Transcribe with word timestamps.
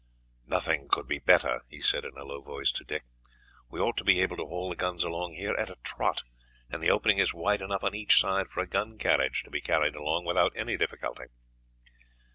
"Nothing 0.47 0.87
could 0.89 1.07
be 1.07 1.19
better," 1.19 1.61
he 1.69 1.79
said 1.79 2.05
in 2.05 2.17
a 2.17 2.23
low 2.25 2.41
voice 2.41 2.71
to 2.71 2.83
Dick. 2.83 3.03
"We 3.69 3.79
ought 3.79 3.97
to 3.97 4.03
be 4.03 4.19
able 4.23 4.35
to 4.37 4.47
haul 4.47 4.71
the 4.71 4.75
guns 4.75 5.03
along 5.03 5.35
here 5.35 5.53
at 5.55 5.69
a 5.69 5.77
trot; 5.83 6.23
and 6.71 6.81
the 6.81 6.89
opening 6.89 7.19
is 7.19 7.35
wide 7.35 7.61
enough 7.61 7.83
on 7.83 7.93
each 7.93 8.19
side 8.19 8.47
for 8.49 8.61
a 8.61 8.67
gun 8.67 8.97
carriage 8.97 9.43
to 9.43 9.51
be 9.51 9.61
carried 9.61 9.95
along 9.95 10.25
without 10.25 10.53
any 10.55 10.75
difficulty." 10.75 11.25